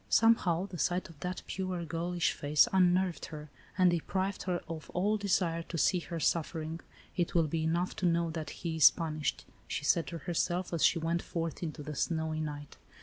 Somehow 0.09 0.65
the 0.65 0.79
sight 0.79 1.09
of 1.09 1.19
that 1.19 1.43
pure, 1.45 1.85
girlish 1.85 2.31
face 2.31 2.67
unnerved 2.73 3.25
her, 3.25 3.51
and 3.77 3.91
deprived 3.91 4.41
her 4.49 4.63
of 4.67 4.89
all 4.95 5.15
desire 5.15 5.61
to 5.61 5.77
see 5.77 5.99
her 5.99 6.19
suffering." 6.19 6.79
It 7.15 7.35
will 7.35 7.45
be 7.47 7.65
enough 7.65 7.95
to 7.97 8.07
know 8.07 8.31
that 8.31 8.49
he 8.65 8.77
is 8.77 8.89
punished," 8.89 9.45
she 9.67 9.85
said 9.85 10.07
to 10.07 10.17
herself, 10.17 10.73
as 10.73 10.83
she 10.83 10.97
went 10.97 11.21
forth 11.21 11.61
into 11.61 11.83
the 11.83 11.93
snowy 11.93 12.39
night. 12.41 12.77